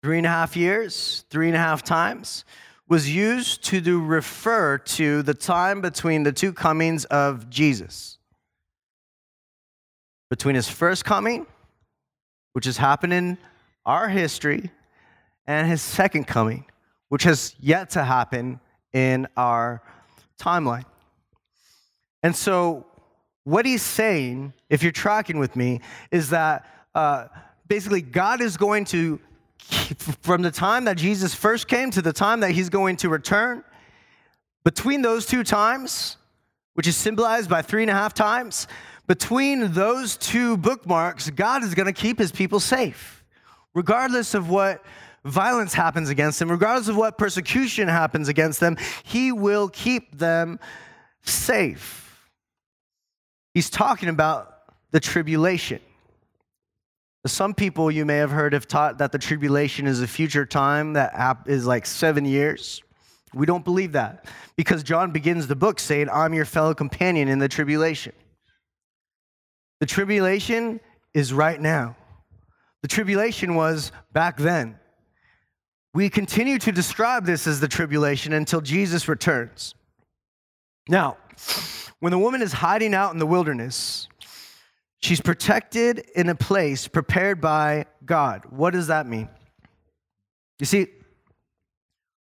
[0.01, 2.43] three and a half years, three and a half times,
[2.87, 8.17] was used to refer to the time between the two comings of Jesus.
[10.31, 11.45] Between his first coming,
[12.53, 13.37] which has happened in
[13.85, 14.71] our history,
[15.45, 16.65] and his second coming,
[17.09, 18.59] which has yet to happen
[18.91, 19.83] in our
[20.39, 20.85] timeline.
[22.23, 22.85] And so
[23.49, 25.81] what he's saying, if you're tracking with me,
[26.11, 27.27] is that uh,
[27.67, 29.19] basically God is going to,
[30.21, 33.63] from the time that Jesus first came to the time that he's going to return,
[34.63, 36.17] between those two times,
[36.75, 38.67] which is symbolized by three and a half times,
[39.07, 43.23] between those two bookmarks, God is going to keep his people safe,
[43.73, 44.85] regardless of what
[45.25, 50.59] violence happens against them, regardless of what persecution happens against them, he will keep them
[51.23, 52.08] safe.
[53.53, 54.55] He's talking about
[54.91, 55.79] the tribulation.
[57.25, 60.93] Some people you may have heard have taught that the tribulation is a future time
[60.93, 62.81] that is like seven years.
[63.33, 67.39] We don't believe that because John begins the book saying, I'm your fellow companion in
[67.39, 68.13] the tribulation.
[69.79, 70.79] The tribulation
[71.13, 71.95] is right now.
[72.81, 74.79] The tribulation was back then.
[75.93, 79.75] We continue to describe this as the tribulation until Jesus returns.
[80.87, 81.17] Now,
[81.99, 84.07] when the woman is hiding out in the wilderness,
[85.01, 88.43] she's protected in a place prepared by God.
[88.49, 89.29] What does that mean?
[90.59, 90.87] You see,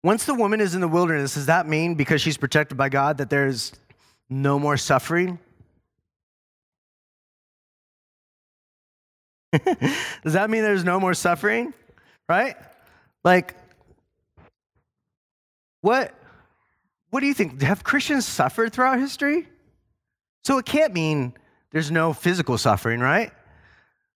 [0.05, 3.18] once the woman is in the wilderness, does that mean because she's protected by God
[3.18, 3.72] that there's
[4.29, 5.38] no more suffering?
[10.25, 11.72] does that mean there's no more suffering?
[12.29, 12.57] Right?
[13.22, 13.55] Like,
[15.83, 16.14] what,
[17.11, 17.61] what do you think?
[17.62, 19.48] Have Christians suffered throughout history?
[20.44, 21.35] So it can't mean
[21.70, 23.33] there's no physical suffering, right?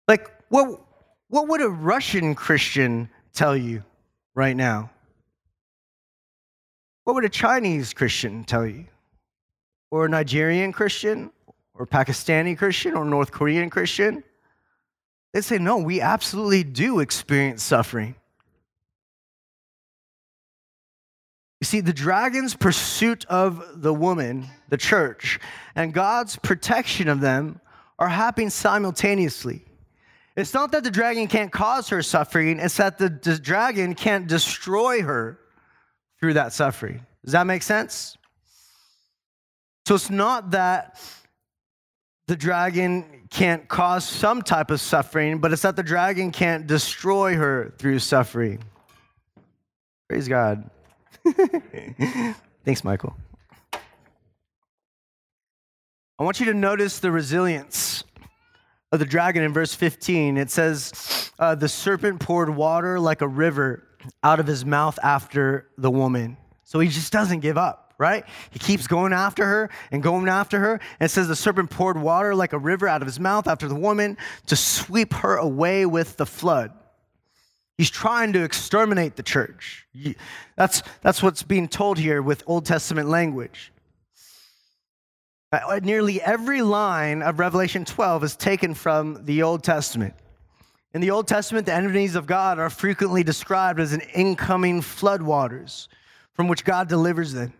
[0.07, 0.81] Like, what,
[1.29, 3.83] what would a Russian Christian tell you
[4.33, 4.89] right now?
[7.03, 8.85] What would a Chinese Christian tell you?
[9.91, 11.31] Or a Nigerian Christian?
[11.75, 12.95] Or Pakistani Christian?
[12.95, 14.23] Or North Korean Christian?
[15.33, 18.15] They'd say, no, we absolutely do experience suffering.
[21.61, 25.39] You see, the dragon's pursuit of the woman, the church,
[25.75, 27.61] and God's protection of them
[27.97, 29.63] are happening simultaneously.
[30.35, 35.01] It's not that the dragon can't cause her suffering, it's that the, dragon can't destroy
[35.01, 35.39] her
[36.19, 37.05] through that suffering.
[37.23, 38.17] Does that make sense?
[39.87, 40.99] So it's not that
[42.27, 47.35] the dragon can't cause some type of suffering, but it's that the dragon can't destroy
[47.35, 48.63] her through suffering.
[50.09, 50.69] Praise God.
[52.65, 53.15] Thanks, Michael.
[56.17, 58.03] I want you to notice the resilience
[58.91, 60.37] of the dragon in verse 15.
[60.37, 63.83] It says, uh, The serpent poured water like a river
[64.23, 66.37] out of his mouth after the woman.
[66.63, 68.23] So he just doesn't give up, right?
[68.51, 70.73] He keeps going after her and going after her.
[70.99, 73.67] And it says, The serpent poured water like a river out of his mouth after
[73.67, 76.71] the woman to sweep her away with the flood.
[77.77, 79.85] He's trying to exterminate the church.
[80.55, 83.73] That's, that's what's being told here with Old Testament language.
[85.51, 90.13] Uh, nearly every line of Revelation 12 is taken from the Old Testament.
[90.93, 95.87] In the Old Testament, the enemies of God are frequently described as an incoming floodwaters
[96.33, 97.53] from which God delivers them.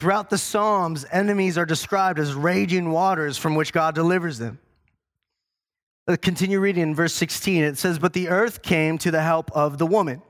[0.00, 4.58] Throughout the Psalms, enemies are described as raging waters from which God delivers them.
[6.06, 7.64] Uh, continue reading in verse 16.
[7.64, 10.22] It says, But the earth came to the help of the woman.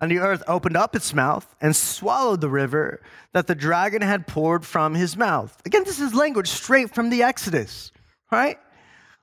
[0.00, 3.02] And the earth opened up its mouth and swallowed the river
[3.32, 5.60] that the dragon had poured from his mouth.
[5.66, 7.90] Again, this is language straight from the Exodus,
[8.30, 8.58] right?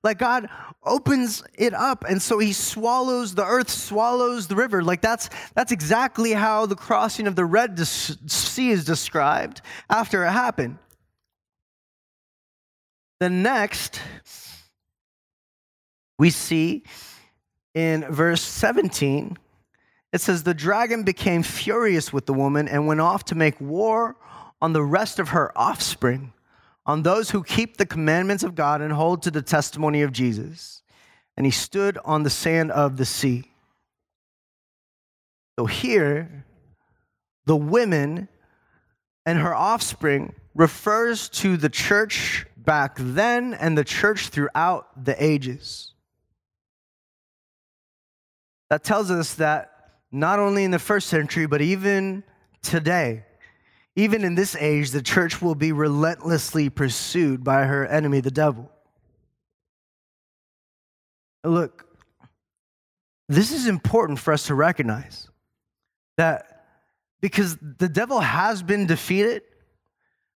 [0.03, 0.49] Like God
[0.83, 4.83] opens it up, and so he swallows, the earth swallows the river.
[4.83, 10.31] Like that's, that's exactly how the crossing of the Red Sea is described after it
[10.31, 10.77] happened.
[13.19, 14.01] The next,
[16.17, 16.83] we see
[17.73, 19.37] in verse 17,
[20.13, 24.15] it says, The dragon became furious with the woman and went off to make war
[24.61, 26.33] on the rest of her offspring,
[26.85, 30.81] on those who keep the commandments of God and hold to the testimony of Jesus.
[31.35, 33.51] And he stood on the sand of the sea.
[35.59, 36.45] So here,
[37.45, 38.29] the women
[39.25, 45.94] and her offspring refers to the church back then and the church throughout the ages.
[48.69, 49.71] That tells us that
[50.11, 52.23] not only in the first century, but even
[52.61, 53.25] today,
[53.95, 58.71] even in this age, the church will be relentlessly pursued by her enemy, the devil.
[61.43, 61.85] Look,
[63.29, 65.29] this is important for us to recognize
[66.17, 66.65] that
[67.21, 69.43] because the devil has been defeated,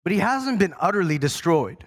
[0.04, 1.84] but he hasn't been utterly destroyed.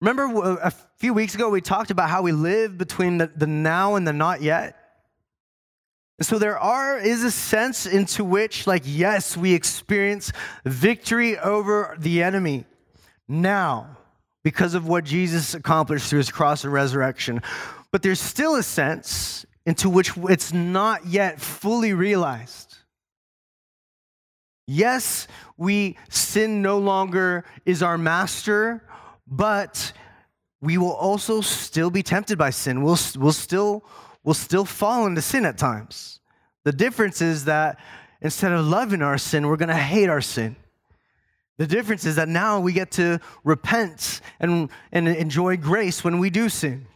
[0.00, 3.96] Remember a few weeks ago, we talked about how we live between the, the now
[3.96, 4.79] and the not yet?
[6.22, 10.32] So there are is a sense into which, like, yes, we experience
[10.64, 12.66] victory over the enemy
[13.26, 13.96] now
[14.42, 17.40] because of what Jesus accomplished through his cross and resurrection.
[17.90, 22.76] But there's still a sense into which it's not yet fully realized.
[24.66, 28.86] Yes, we sin no longer is our master,
[29.26, 29.92] but
[30.60, 32.82] we will also still be tempted by sin.
[32.82, 33.84] We'll, we'll, still,
[34.24, 36.20] we'll still fall into sin at times.
[36.64, 37.78] The difference is that
[38.20, 40.56] instead of loving our sin, we're going to hate our sin.
[41.58, 46.30] The difference is that now we get to repent and, and enjoy grace when we
[46.30, 46.86] do sin.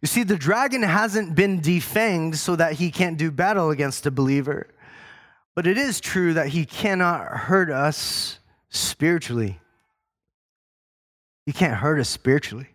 [0.00, 4.10] You see, the dragon hasn't been defanged so that he can't do battle against a
[4.10, 4.68] believer.
[5.54, 8.38] But it is true that he cannot hurt us
[8.70, 9.58] spiritually.
[11.46, 12.68] He can't hurt us spiritually.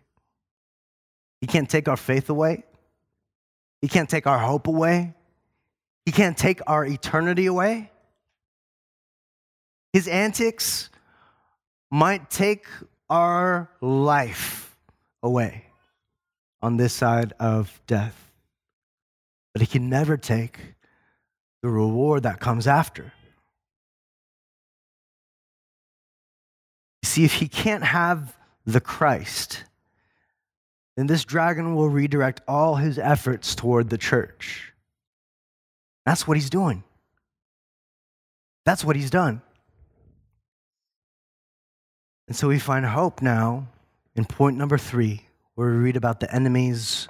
[1.40, 2.64] He can't take our faith away.
[3.84, 5.12] He can't take our hope away.
[6.06, 7.90] He can't take our eternity away.
[9.92, 10.88] His antics
[11.90, 12.64] might take
[13.10, 14.74] our life
[15.22, 15.66] away
[16.62, 18.32] on this side of death,
[19.52, 20.60] but he can never take
[21.60, 23.12] the reward that comes after.
[27.02, 29.64] See, if he can't have the Christ,
[30.96, 34.72] then this dragon will redirect all his efforts toward the church.
[36.06, 36.84] That's what he's doing.
[38.64, 39.42] That's what he's done.
[42.28, 43.68] And so we find hope now
[44.16, 47.08] in point number three, where we read about the enemy's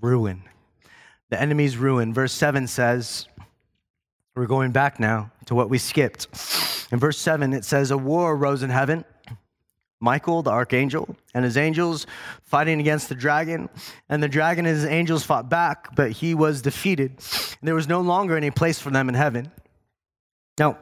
[0.00, 0.42] ruin.
[1.30, 2.12] The enemy's ruin.
[2.12, 3.28] Verse 7 says,
[4.36, 6.28] we're going back now to what we skipped.
[6.92, 9.04] In verse 7, it says, A war arose in heaven.
[10.00, 12.06] Michael, the archangel, and his angels
[12.42, 13.68] fighting against the dragon.
[14.08, 17.10] And the dragon and his angels fought back, but he was defeated.
[17.10, 19.52] And there was no longer any place for them in heaven.
[20.58, 20.78] Now,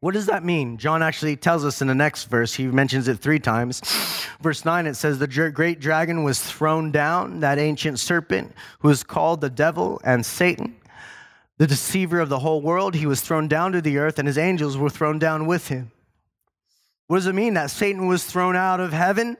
[0.00, 0.78] what does that mean?
[0.78, 2.54] John actually tells us in the next verse.
[2.54, 3.82] He mentions it three times.
[4.40, 9.02] Verse 9, it says, The great dragon was thrown down, that ancient serpent who is
[9.02, 10.76] called the devil and Satan
[11.60, 12.94] the deceiver of the whole world.
[12.94, 15.92] He was thrown down to the earth, and his angels were thrown down with him.
[17.10, 19.36] What does it mean that Satan was thrown out of heaven?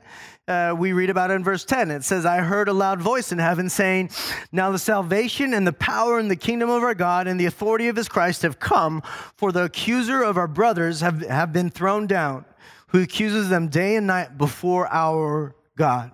[0.49, 1.93] Uh, we read about it in verse 10.
[1.93, 4.11] It says, I heard a loud voice in heaven saying,
[4.51, 7.87] Now the salvation and the power and the kingdom of our God and the authority
[7.87, 9.05] of his Christ have come,
[9.37, 12.45] for the accuser of our brothers have, have been thrown down,
[12.89, 16.11] who accuses them day and night before our God.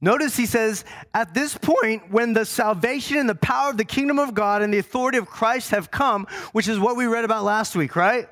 [0.00, 4.18] Notice he says, at this point, when the salvation and the power of the kingdom
[4.18, 7.44] of God and the authority of Christ have come, which is what we read about
[7.44, 8.26] last week, right?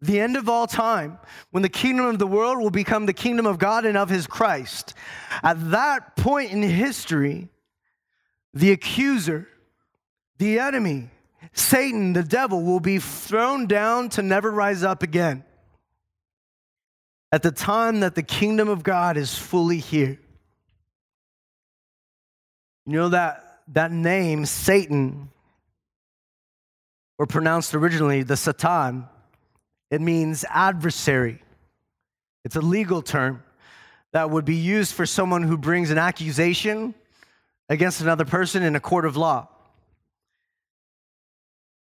[0.00, 1.18] The end of all time,
[1.50, 4.26] when the kingdom of the world will become the kingdom of God and of his
[4.26, 4.94] Christ.
[5.42, 7.48] At that point in history,
[8.54, 9.48] the accuser,
[10.38, 11.10] the enemy,
[11.52, 15.44] Satan, the devil, will be thrown down to never rise up again.
[17.32, 20.18] At the time that the kingdom of God is fully here.
[22.86, 25.28] You know that, that name, Satan,
[27.18, 29.06] or pronounced originally the Satan,
[29.90, 31.42] it means adversary.
[32.44, 33.42] It's a legal term
[34.12, 36.94] that would be used for someone who brings an accusation
[37.68, 39.48] against another person in a court of law.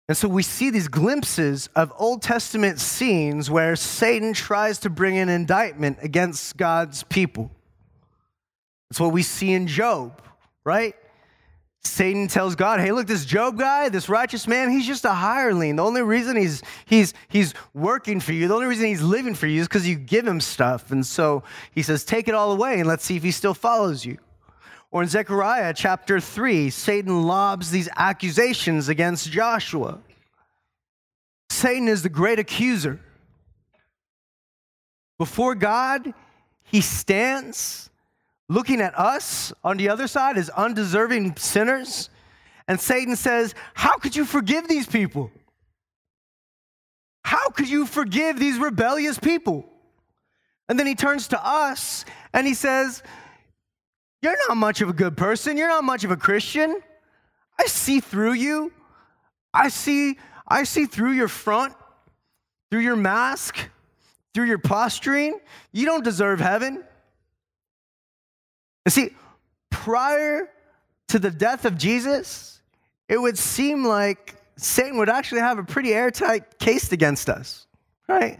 [0.07, 5.17] And so we see these glimpses of Old Testament scenes where Satan tries to bring
[5.17, 7.51] an indictment against God's people.
[8.89, 10.21] That's what we see in Job
[10.67, 10.95] right?
[11.87, 15.75] Satan tells God, hey, look, this Job guy, this righteous man, he's just a hireling.
[15.77, 19.47] The only reason he's, he's, he's working for you, the only reason he's living for
[19.47, 20.91] you is because you give him stuff.
[20.91, 24.05] And so he says, take it all away and let's see if he still follows
[24.05, 24.17] you.
[24.91, 29.99] Or in Zechariah chapter 3, Satan lobs these accusations against Joshua.
[31.49, 32.99] Satan is the great accuser.
[35.17, 36.13] Before God,
[36.63, 37.89] he stands
[38.49, 42.09] looking at us on the other side as undeserving sinners.
[42.67, 45.31] And Satan says, How could you forgive these people?
[47.23, 49.65] How could you forgive these rebellious people?
[50.69, 53.03] And then he turns to us and he says,
[54.21, 55.57] You're not much of a good person.
[55.57, 56.81] You're not much of a Christian.
[57.59, 58.71] I see through you.
[59.53, 60.17] I see,
[60.47, 61.73] I see through your front,
[62.69, 63.57] through your mask,
[64.33, 65.39] through your posturing.
[65.71, 66.83] You don't deserve heaven.
[68.87, 69.09] And see,
[69.69, 70.47] prior
[71.09, 72.61] to the death of Jesus,
[73.09, 77.67] it would seem like Satan would actually have a pretty airtight case against us,
[78.07, 78.39] right?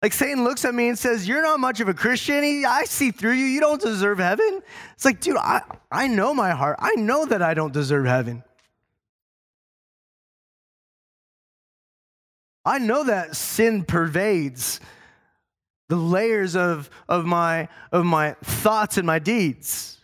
[0.00, 2.64] Like Satan looks at me and says, You're not much of a Christian.
[2.66, 3.44] I see through you.
[3.44, 4.62] You don't deserve heaven.
[4.94, 5.60] It's like, dude, I,
[5.92, 6.78] I know my heart.
[6.78, 8.44] I know that I don't deserve heaven.
[12.64, 14.80] I know that sin pervades
[15.88, 19.98] the layers of, of, my, of my thoughts and my deeds.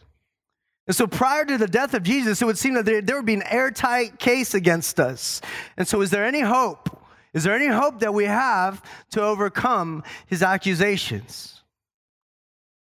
[0.87, 3.27] And so prior to the death of Jesus, it would seem that there, there would
[3.27, 5.41] be an airtight case against us.
[5.77, 6.99] And so, is there any hope?
[7.33, 11.63] Is there any hope that we have to overcome his accusations?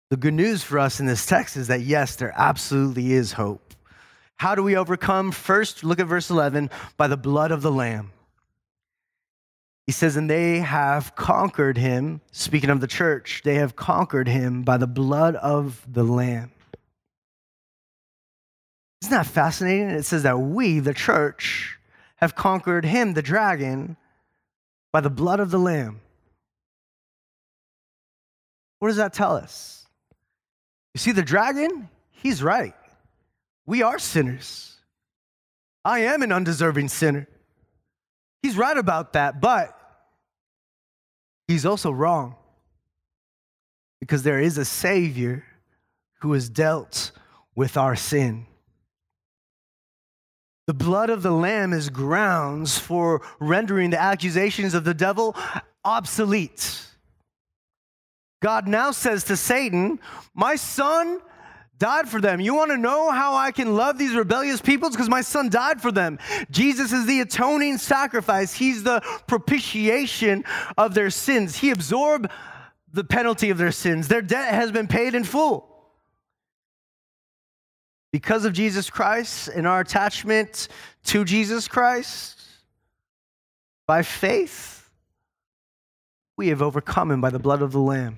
[0.10, 3.74] The good news for us in this text is that yes, there absolutely is hope.
[4.38, 5.32] How do we overcome?
[5.32, 8.12] First, look at verse 11 by the blood of the Lamb.
[9.90, 14.62] He says, and they have conquered him, speaking of the church, they have conquered him
[14.62, 16.52] by the blood of the Lamb.
[19.02, 19.90] Isn't that fascinating?
[19.90, 21.80] It says that we, the church,
[22.18, 23.98] have conquered him, the dragon,
[24.94, 26.02] by the blood of the Lamb.
[28.78, 29.88] What does that tell us?
[30.94, 32.76] You see, the dragon, he's right.
[33.66, 34.78] We are sinners.
[35.84, 37.28] I am an undeserving sinner.
[38.44, 39.78] He's right about that, but
[41.50, 42.36] he's also wrong
[44.00, 45.43] because there is a Savior
[46.22, 47.12] who has dealt
[47.56, 48.45] with our sin.
[50.68, 55.36] The blood of the Lamb is grounds for rendering the accusations of the devil
[55.84, 56.86] obsolete.
[58.41, 60.00] God now says to Satan,
[60.36, 61.20] My son
[61.80, 62.39] died for them.
[62.39, 64.91] You want to know how I can love these rebellious peoples?
[64.91, 66.19] Because my son died for them.
[66.51, 70.43] Jesus is the atoning sacrifice, he's the propitiation
[70.77, 71.55] of their sins.
[71.55, 72.30] He absorbed
[72.91, 74.07] the penalty of their sins.
[74.07, 75.65] Their debt has been paid in full.
[78.11, 80.67] Because of Jesus Christ and our attachment
[81.05, 82.41] to Jesus Christ,
[83.86, 84.89] by faith,
[86.36, 88.17] we have overcome him by the blood of the Lamb.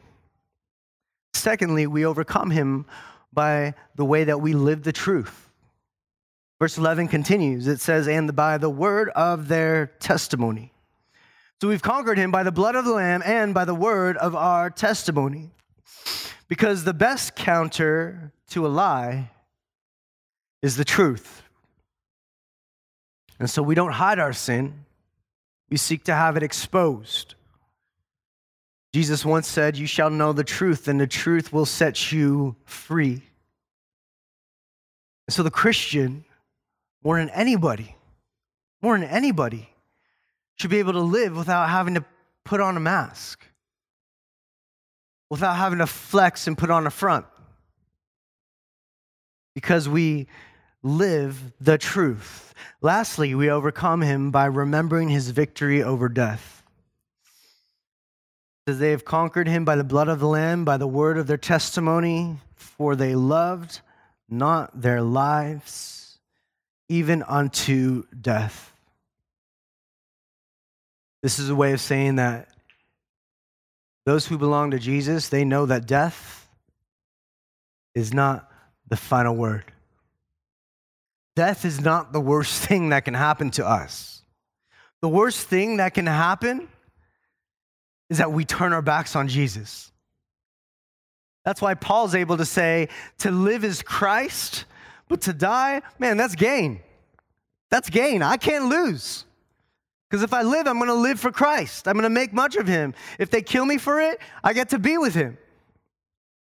[1.34, 2.86] Secondly, we overcome him
[3.34, 5.50] by the way that we live the truth.
[6.60, 10.72] Verse 11 continues it says, and by the word of their testimony.
[11.60, 14.36] So we've conquered him by the blood of the Lamb and by the word of
[14.36, 15.52] our testimony.
[16.48, 19.32] Because the best counter to a lie
[20.62, 21.44] is the truth.
[23.40, 24.86] And so we don't hide our sin,
[25.70, 27.36] we seek to have it exposed.
[28.94, 33.22] Jesus once said, You shall know the truth, and the truth will set you free.
[35.28, 36.26] And so the Christian,
[37.04, 37.96] more than anybody,
[38.82, 39.70] more than anybody,
[40.56, 42.06] should be able to live without having to
[42.44, 43.44] put on a mask,
[45.30, 47.26] without having to flex and put on a front.
[49.56, 50.28] Because we
[50.84, 52.54] live the truth.
[52.82, 56.61] Lastly, we overcome him by remembering his victory over death.
[58.68, 61.28] As they have conquered him by the blood of the Lamb, by the word of
[61.28, 63.82] their testimony, for they loved
[64.30, 66.20] not their lives,
[66.88, 68.72] even unto death.
[71.24, 72.50] This is a way of saying that
[74.06, 76.48] those who belong to Jesus, they know that death
[77.94, 78.50] is not
[78.88, 79.66] the final word.
[81.36, 84.22] Death is not the worst thing that can happen to us.
[85.02, 86.68] The worst thing that can happen
[88.12, 89.90] is that we turn our backs on Jesus.
[91.46, 92.90] That's why Paul's able to say,
[93.20, 94.66] to live is Christ,
[95.08, 96.82] but to die, man, that's gain.
[97.70, 98.22] That's gain.
[98.22, 99.24] I can't lose.
[100.10, 101.88] Because if I live, I'm going to live for Christ.
[101.88, 102.94] I'm going to make much of him.
[103.18, 105.38] If they kill me for it, I get to be with him.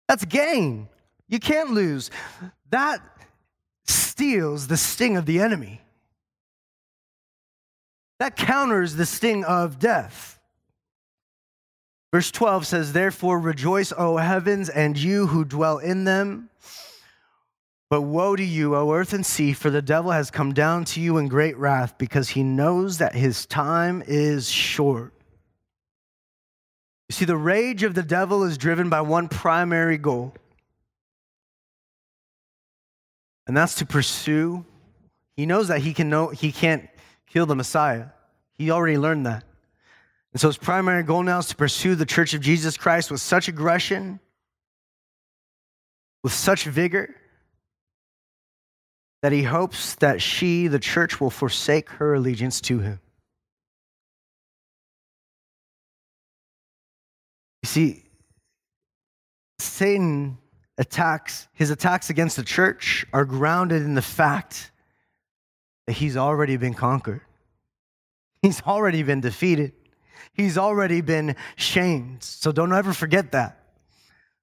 [0.07, 0.89] That's gain.
[1.29, 2.09] You can't lose.
[2.71, 2.99] That
[3.85, 5.81] steals the sting of the enemy.
[8.17, 10.32] That counters the sting of death.
[12.13, 16.51] Verse 12 says, Therefore rejoice, O heavens, and you who dwell in them.
[17.89, 21.01] But woe to you, O earth and sea, for the devil has come down to
[21.01, 25.11] you in great wrath, because he knows that his time is short.
[27.09, 30.35] You see, the rage of the devil is driven by one primary goal,
[33.47, 34.63] and that's to pursue.
[35.35, 36.87] He knows that he can know he can't
[37.25, 38.09] kill the Messiah.
[38.53, 39.45] He already learned that.
[40.33, 43.21] And so his primary goal now is to pursue the church of Jesus Christ with
[43.21, 44.19] such aggression,
[46.23, 47.15] with such vigor,
[49.21, 52.99] that he hopes that she, the church, will forsake her allegiance to him.
[57.61, 58.03] You see,
[59.59, 60.39] Satan
[60.79, 64.71] attacks, his attacks against the church are grounded in the fact
[65.85, 67.21] that he's already been conquered.
[68.41, 69.73] He's already been defeated.
[70.33, 72.23] He's already been shamed.
[72.23, 73.59] So don't ever forget that.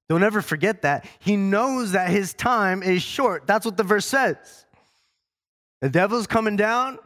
[0.09, 1.05] Don't ever forget that.
[1.19, 3.47] He knows that his time is short.
[3.47, 4.65] That's what the verse says.
[5.81, 6.99] The devil's coming down.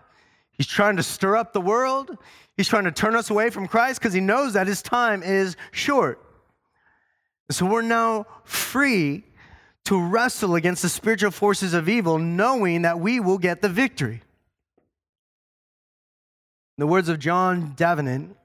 [0.52, 2.18] He's trying to stir up the world.
[2.58, 5.56] He's trying to turn us away from Christ because he knows that his time is
[5.72, 6.22] short.
[7.52, 9.24] So we're now free
[9.86, 14.22] to wrestle against the spiritual forces of evil, knowing that we will get the victory.
[16.78, 18.36] In the words of John Davenant,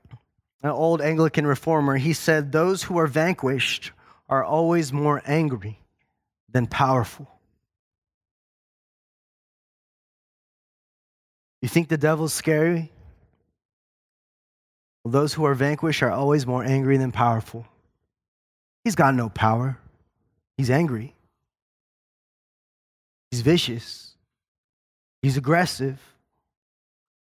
[0.63, 3.93] an old Anglican reformer, he said, Those who are vanquished
[4.29, 5.81] are always more angry
[6.51, 7.29] than powerful.
[11.63, 12.91] You think the devil's scary?
[15.05, 17.67] Well, those who are vanquished are always more angry than powerful.
[18.85, 19.79] He's got no power.
[20.57, 21.15] He's angry.
[23.31, 24.15] He's vicious.
[25.23, 25.99] He's aggressive.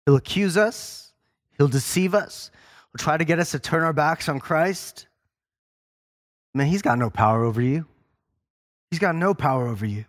[0.06, 1.12] He'll accuse us.
[1.58, 2.50] He'll deceive us.
[2.93, 5.07] He'll try to get us to turn our backs on Christ.
[6.55, 7.86] Man, he's got no power over you.
[8.90, 10.05] He's got no power over you.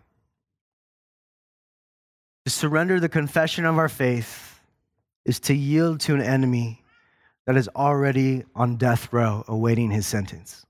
[2.44, 4.60] To surrender the confession of our faith
[5.24, 6.82] is to yield to an enemy
[7.46, 10.66] that is already on death row awaiting his sentence.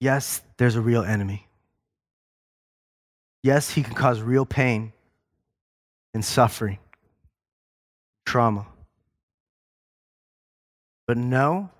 [0.00, 1.47] Yes, there's a real enemy.
[3.42, 4.92] Yes, he can cause real pain
[6.12, 6.78] and suffering,
[8.26, 8.66] trauma.
[11.06, 11.70] But no,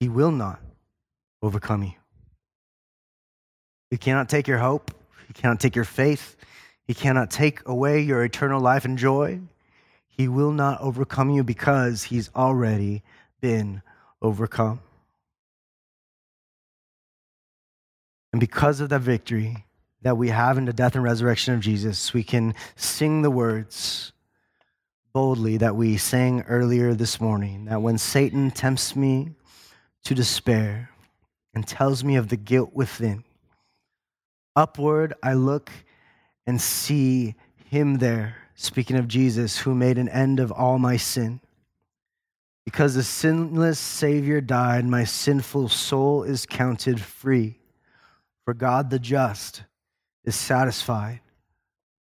[0.00, 0.60] he will not
[1.42, 1.92] overcome you.
[3.90, 4.90] He cannot take your hope,
[5.28, 6.36] he cannot take your faith,
[6.86, 9.40] he cannot take away your eternal life and joy.
[10.06, 13.02] He will not overcome you because he's already
[13.40, 13.82] been
[14.20, 14.80] overcome.
[18.32, 19.64] And because of that victory
[20.02, 24.12] that we have in the death and resurrection of Jesus, we can sing the words
[25.12, 29.30] boldly that we sang earlier this morning that when Satan tempts me
[30.04, 30.90] to despair
[31.54, 33.22] and tells me of the guilt within,
[34.56, 35.70] upward I look
[36.46, 37.34] and see
[37.68, 41.40] him there, speaking of Jesus, who made an end of all my sin.
[42.64, 47.58] Because the sinless Savior died, my sinful soul is counted free.
[48.44, 49.62] For God the just
[50.24, 51.20] is satisfied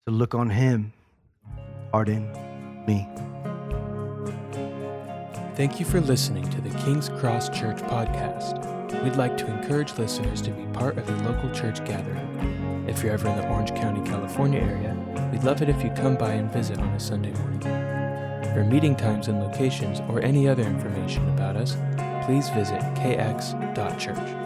[0.05, 0.93] to look on him,
[1.91, 2.32] pardon
[2.86, 3.07] me.
[5.55, 9.03] Thank you for listening to the King's Cross Church podcast.
[9.03, 12.86] We'd like to encourage listeners to be part of a local church gathering.
[12.88, 14.97] If you're ever in the Orange County, California area,
[15.32, 17.62] we'd love it if you come by and visit on a Sunday morning.
[18.53, 21.78] For meeting times and locations or any other information about us,
[22.26, 24.41] please visit kx.church.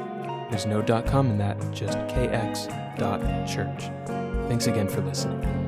[0.50, 3.91] There's no .com in that, just kx.church.
[4.48, 5.64] Thanks again for listening.